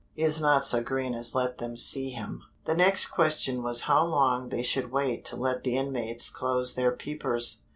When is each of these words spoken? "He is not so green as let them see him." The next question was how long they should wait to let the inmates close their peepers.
"He 0.13 0.23
is 0.23 0.41
not 0.41 0.65
so 0.65 0.81
green 0.81 1.13
as 1.13 1.35
let 1.35 1.59
them 1.59 1.77
see 1.77 2.09
him." 2.09 2.41
The 2.65 2.73
next 2.73 3.09
question 3.09 3.61
was 3.61 3.81
how 3.81 4.03
long 4.03 4.49
they 4.49 4.63
should 4.63 4.91
wait 4.91 5.23
to 5.25 5.35
let 5.35 5.63
the 5.63 5.77
inmates 5.77 6.31
close 6.31 6.73
their 6.73 6.91
peepers. 6.91 7.61